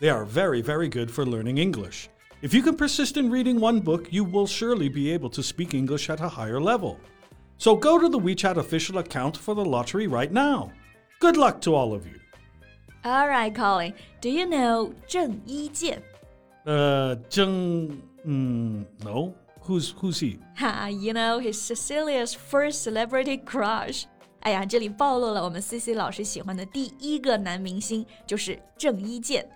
[0.00, 2.08] They are very, very good for learning English.
[2.40, 5.74] If you can persist in reading one book, you will surely be able to speak
[5.74, 6.98] English at a higher level.
[7.58, 10.72] So go to the WeChat official account for the lottery right now.
[11.18, 12.18] Good luck to all of you.
[13.04, 13.92] All right, Colin.
[14.22, 16.02] Do you know Zheng Yijian?
[16.64, 18.00] Uh, Zheng.
[18.26, 19.34] Mm, no.
[19.60, 20.38] Who's who's he?
[20.56, 20.86] Ha!
[20.86, 24.06] you know, he's Cecilia's first celebrity crush.
[24.41, 29.49] 哎呀，这里暴露了我们 C C 老师喜欢的第一个男明星就是郑伊健。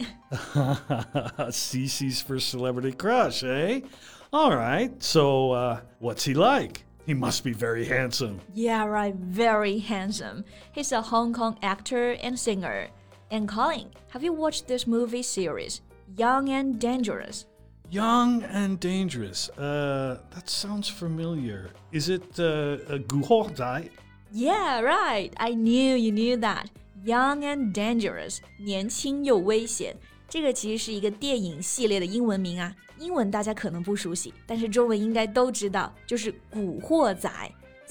[1.52, 3.84] Cece's first celebrity crush, eh?
[4.32, 4.92] All right.
[5.00, 6.86] So, uh, what's he like?
[7.06, 8.40] He must be very handsome.
[8.54, 9.16] Yeah, right.
[9.16, 10.44] Very handsome.
[10.74, 12.90] He's a Hong Kong actor and singer.
[13.32, 15.82] And Colin, have you watched this movie series,
[16.18, 17.46] Young and Dangerous?
[17.92, 19.50] Young and dangerous.
[19.58, 21.72] Uh, that sounds familiar.
[21.92, 23.90] Is it uh, a Guo Dai?
[24.34, 25.32] Yeah, right.
[25.38, 26.66] I knew you knew that.
[27.04, 29.96] Young and Dangerous，年轻又危险。
[30.28, 37.30] 这个其实是一个电影系列的英文名啊，英文大家可能不熟悉，但是中文应该都知道，就是《古惑仔》。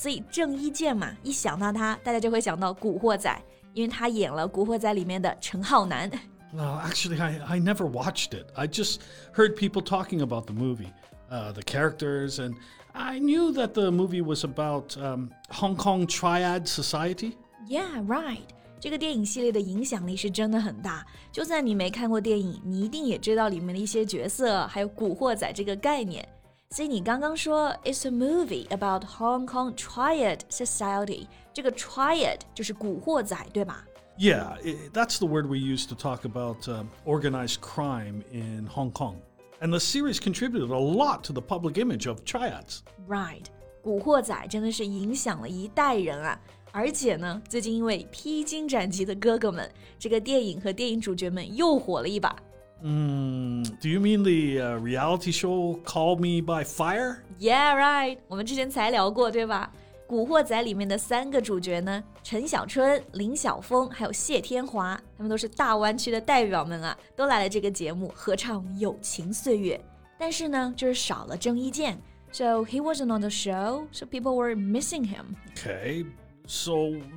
[0.00, 3.28] 所以郑伊健嘛，一想到他，大家就会想到《古惑仔》，
[3.74, 6.08] 因为他演了《古惑仔》里面的陈浩南。
[6.55, 8.47] Well, actually, I, I never watched it.
[8.55, 9.00] I just
[9.34, 10.92] heard people talking about the movie,
[11.30, 12.55] uh, the characters, and
[12.92, 17.34] I knew that the movie was about um, Hong Kong Triad Society.
[17.69, 18.42] Yeah, right.
[18.80, 26.27] 这个电影系列的影响力是真的很大，就算你没看过电影，你一定也知道里面的一些角色，还有“古惑仔”这个概念。
[26.70, 33.84] 所以你刚刚说 "It's a movie about Hong Kong Triad Society"，这个 Triad 就是古惑仔，对吧？
[34.18, 38.90] Yeah, i that's the word we use to talk about um, organized crime in Hong
[38.92, 39.17] Kong.
[39.62, 42.80] And the series contributed a lot to the public image of triads.
[43.08, 43.45] Right，
[43.83, 46.39] 古惑仔真的是影响了一代人啊！
[46.70, 49.68] 而且呢，最近因为披荆斩棘的哥哥们，
[49.98, 52.36] 这个电影和电影主角们又火了一把。
[52.80, 57.23] Mm, do you mean the uh, reality show Call Me by Fire?
[57.40, 58.18] Yeah, right。
[58.29, 59.73] 我们之前才聊过，对吧？《
[60.05, 69.75] 古惑仔》里面的三个主角呢，陈小春、林晓峰还有谢天华，他们都是大湾区的代表们啊，都来了这个节目合唱《友情岁月》。
[70.19, 71.99] 但是呢，就是少了郑伊健
[72.31, 75.36] ，so he wasn't on the show, so people were missing him.
[75.55, 76.05] Okay,
[76.45, 76.73] so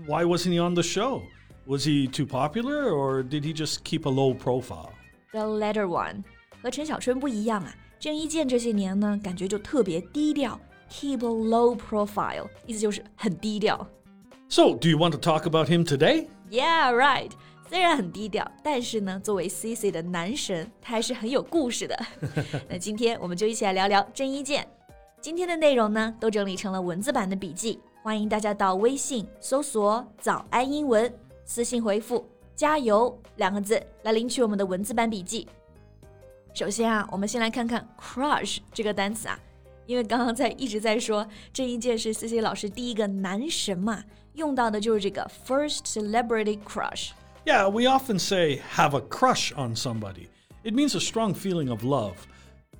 [0.07, 1.23] why wasn't he on the show?
[1.67, 4.93] Was he too popular or did he just keep a low profile?
[5.33, 6.23] The latter one
[6.63, 10.59] 和陈小春不一样啊，郑伊健这些年呢，感觉就特别低调
[10.91, 13.87] ，keep a low profile，意思就是很低调。
[14.49, 16.29] So, do you want to talk about him today?
[16.51, 17.33] Yeah, right.
[17.69, 21.99] 虽然很低调，但是呢，作为 CC 的男神，他还是很有故事的。
[22.71, 24.65] 那今天我们就一起来聊聊郑伊健。
[25.21, 31.13] 今天的内容呢，都整理成了文字版的笔记，欢迎大家到微信搜索“早安英文”，
[31.45, 35.49] 私信回复“加油”两个字来领取我们的文字版笔记。
[36.55, 39.37] 首先啊，我们先来看看 crush 这个单词啊，
[39.86, 44.04] 因为刚刚在一直在说郑伊健是 CC 老师第一个男神嘛，
[44.34, 47.10] 用到的就是这个 first celebrity crush。
[47.46, 50.28] Yeah, we often say have a crush on somebody.
[50.64, 52.16] It means a strong feeling of love,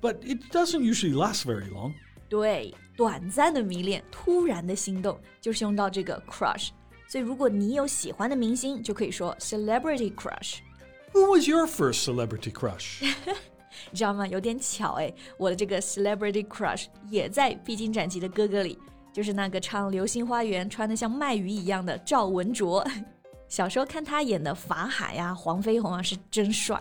[0.00, 1.94] but it doesn't usually last very long.
[2.28, 6.68] 对，短暂的迷恋，突然的心动，就是用到这个 crush。
[7.08, 10.60] 所以如果你有喜欢的明星，就可以说 celebrity crush。
[11.12, 13.02] Who was your first celebrity crush?
[13.90, 14.26] 你知道吗？
[14.26, 18.78] 有点巧哎，我的这个 celebrity crush 也在《披荆斩棘的哥哥》里，
[19.12, 22.86] 就是那个唱《流星花园》穿的像卖鱼一样的赵文卓。
[23.48, 26.80] 小时候看他演的法海呀、黄飞鸿啊，是真帅。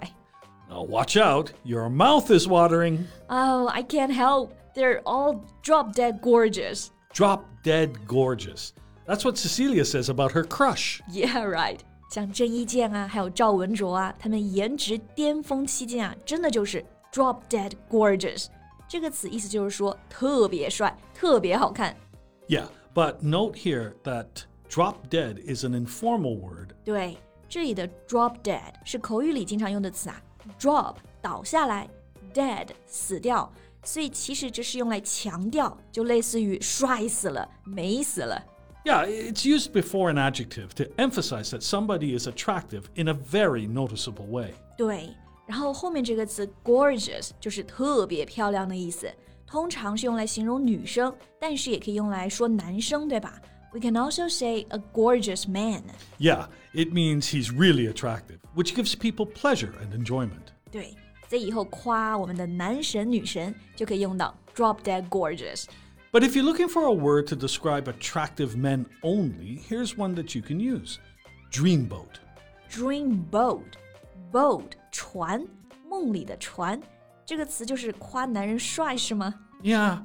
[0.69, 3.05] now, watch out, your mouth is watering.
[3.27, 4.51] Oh, I can't help.
[4.73, 6.91] They're all drop dead gorgeous.
[7.13, 8.71] Drop dead gorgeous.
[9.05, 11.01] That's what Cecilia says about her crush.
[11.09, 11.83] Yeah, right.
[12.08, 18.46] 像郑伊健啊，还有赵文卓啊，他们颜值巅峰期间啊，真的就是 drop dead gorgeous
[18.88, 21.96] 这个词，意思就是说特别帅，特别好看。
[22.48, 24.26] Yeah, but note here that
[24.68, 26.70] drop dead is an informal word.
[26.84, 27.18] 对，
[27.48, 30.22] 这里的 drop dead 是口语里经常用的词啊
[30.60, 31.88] ，drop 倒下来
[32.32, 38.40] ，dead 死掉，所以其实这是用来强调，就类似于帅死了、美死了。
[38.85, 44.25] Yeah, it's used before an adjective to emphasize that somebody is attractive in a very noticeable
[44.27, 44.53] way.
[44.75, 45.09] 对，
[45.45, 49.13] 然后后面这个词 gorgeous 就是特别漂亮的意思，
[49.45, 53.39] 通常是用来形容女生，但是也可以用来说男生，对吧？
[53.71, 55.83] We can also say a gorgeous man.
[56.19, 60.51] Yeah, it means he's really attractive, which gives people pleasure and enjoyment.
[60.71, 60.95] 对，
[61.29, 65.65] 所以以后夸我们的男神女神就可以用到 drop dead gorgeous。
[66.15, 70.35] But if you're looking for a word to describe attractive men only, here's one that
[70.35, 70.99] you can use
[71.51, 72.19] dreamboat.
[72.69, 73.77] Dreamboat,
[74.31, 75.47] boat 船，
[75.89, 76.81] 梦里的船，
[77.25, 79.33] 这个词就是夸男人帅是吗？
[79.63, 79.99] Yeah,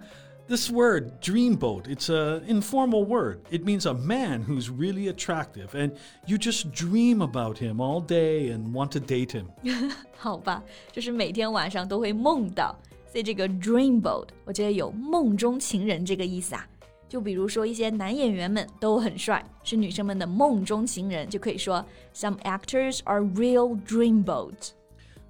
[0.48, 3.38] this word, dreamboat, it's an informal word.
[3.50, 5.92] It means a man who's really attractive and
[6.26, 9.46] you just dream about him all day and want to date him.
[10.16, 10.62] 好吧，
[10.92, 12.76] 就是每天晚上都会梦到，
[13.10, 16.66] 所以这个 dreamboat 我觉得有梦中情人这个意思啊。
[17.08, 24.70] 就比如说一些男演员们都很帅，是女生们的梦中情人，就可以说 Some actors are real dreamboats.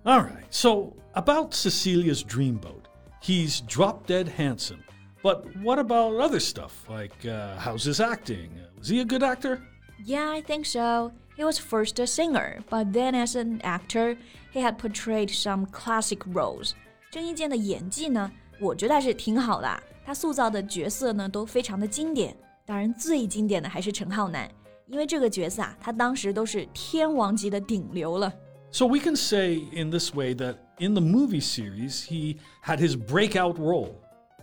[0.05, 2.82] All right, so about Cecilia's dreamboat.
[3.20, 4.79] He's drop dead handsome.
[5.23, 6.88] But what about other stuff?
[6.88, 8.50] Like, uh, how's his acting?
[8.56, 9.61] Uh, was he a good actor?
[10.05, 11.12] Yeah, I think so.
[11.37, 14.17] He was first a singer, but then as an actor,
[14.53, 16.75] he had portrayed some classic roles.
[17.11, 18.31] 郑伊健的演技呢，
[18.61, 19.82] 我觉得还是挺好的啊。
[20.05, 22.37] 他塑造的角色呢，都非常的经典。
[22.64, 24.50] 当然，最经典的还是陈浩南，
[24.87, 28.32] 因为这个角色啊，他当时都是天王级的顶流了。
[28.70, 32.97] So we can say in this way that in the movie series, he had his
[32.97, 33.94] breakout role.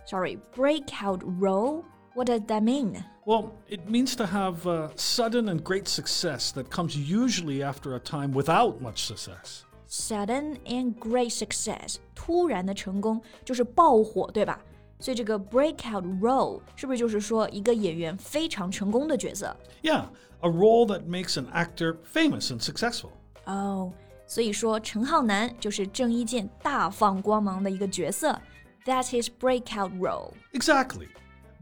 [0.06, 1.84] Sorry, breakout role?
[2.14, 3.02] What does that mean?
[3.26, 7.98] Well, it means to have uh, sudden and great success that comes usually after a
[7.98, 9.64] time without much success.
[9.88, 14.60] Sudden and great success，突然的成功就是爆火，对吧？
[14.98, 19.54] 所以这个 breakout role 是不是就是说一个演员非常成功的角色？
[19.82, 20.06] Yeah,
[20.40, 23.10] a role that makes an actor famous and successful.
[23.44, 23.92] 哦、
[24.26, 28.40] 所以说陈浩南就是郑伊健大放光芒的一个角色。
[28.86, 30.32] That's his breakout role.
[30.52, 31.08] Exactly.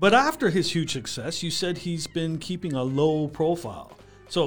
[0.01, 3.93] But after his huge success, you said he's been keeping a low profile.
[4.29, 4.43] So,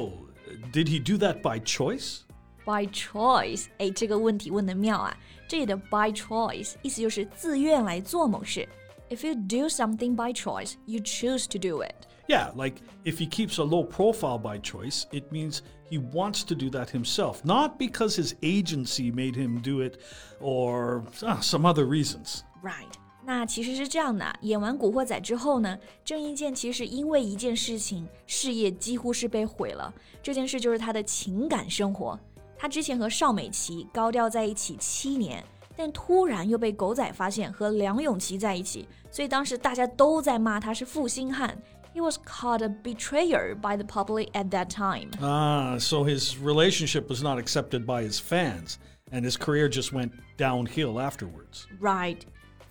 [0.48, 2.24] uh, did he do that by choice?
[2.66, 5.16] By choice，哎，这个问题问的妙啊！
[5.48, 8.68] 这里的 by choice 意思就是自愿来做某事。
[9.10, 11.94] If you do something by choice, you choose to do it.
[12.28, 15.60] Yeah, like if he keeps a low profile by choice, it means
[15.92, 20.00] he wants to do that himself, not because his agency made him do it
[20.42, 22.40] or ah, some other reasons.
[22.64, 22.90] Right，
[23.24, 29.94] 那其实是这样的，演完《古惑仔》之后呢，郑伊健其实因为一件事情，事业几乎是被毁了。
[30.24, 32.20] 这件事就是他的情感生活。
[32.60, 35.44] 他之前和邵美琪高调在一起七年，
[35.76, 41.58] 但突然又被狗仔发现和梁咏琪在一起，所以当时大家都在骂他是负心汉。
[41.94, 45.12] He was called a betrayer by the public at that time.
[45.22, 48.76] Ah, so his relationship was not accepted by his fans,
[49.12, 51.66] and his career just went downhill afterwards.
[51.80, 52.20] Right，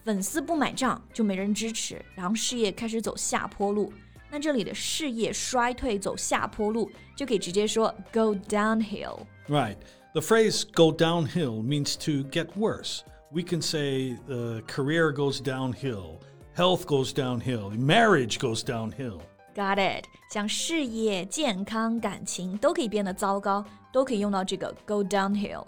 [0.04, 3.92] 粉丝不买账就没人支持，然后事业开始走下坡路。
[4.30, 9.20] 那这里的事业衰退走下坡路，就可以直接说 go downhill。
[9.48, 9.76] Right.
[10.12, 13.00] The phrase go downhill means to get worse.
[13.30, 16.18] We can say the career goes downhill,
[16.56, 19.20] health goes downhill, marriage goes downhill.
[19.56, 20.04] Got it？
[20.30, 25.64] 像事业、健康、感情都可以变得糟糕，都可以用到这个 go downhill。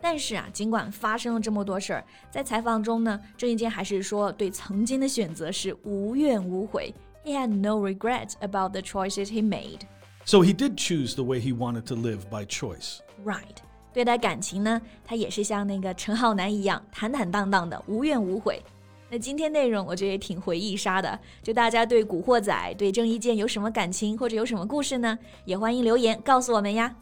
[0.00, 6.94] 但是啊，尽管发生了这么多事儿，在采访中呢，郑伊健还是说对曾经的选择是无怨无悔。
[7.24, 9.80] He had no regrets about the choices he made.
[10.24, 12.98] So he did choose the way he wanted to live by choice.
[13.24, 13.56] Right，
[13.92, 18.62] 对待感情呢，他也是像那个陈浩南一样坦坦荡荡的，无怨无悔。
[19.10, 25.18] 那今天内容我觉得也挺回忆杀的，就大家对《古惑仔》、对郑伊健有什么感情或者有什么故事呢？
[25.46, 26.94] 也欢迎留言告诉我们呀。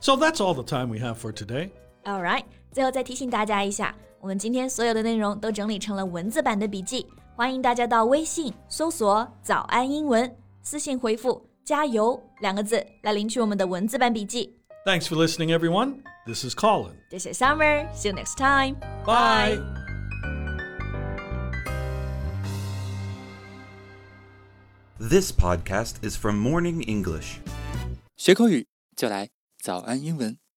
[0.00, 1.70] So that's all the time we have for today.
[2.04, 14.57] All right，最后再提醒大家一下，我们今天所有的内容都整理成了文字版的笔记， 欢迎大家到微信搜索“早安英文”，私信回复“加油”两个字来领取我们的文字版笔记。
[14.85, 16.03] Thanks for listening, everyone.
[16.25, 16.95] This is Colin.
[17.09, 17.87] This is Summer.
[17.93, 18.75] See you next time.
[19.05, 19.59] Bye.
[24.99, 27.39] This podcast is from Morning English.
[28.17, 30.40] 学口语就来早安英文。